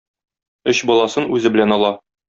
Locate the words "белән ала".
1.59-1.97